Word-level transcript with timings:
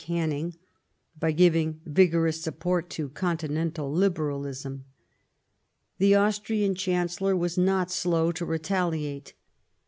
109 0.03 0.17
Canning," 0.31 0.57
by 1.19 1.31
giving 1.31 1.79
vigorous 1.85 2.41
support 2.41 2.89
to 2.89 3.07
continental 3.09 3.91
Liberalism. 3.93 4.85
The 5.99 6.15
Austrian 6.15 6.73
Chancellor 6.73 7.37
was 7.37 7.55
not 7.55 7.91
slow 7.91 8.31
to 8.31 8.43
retaliate. 8.43 9.35